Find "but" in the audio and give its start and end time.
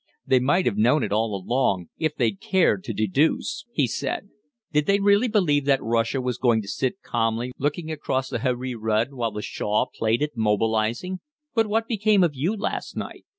11.53-11.67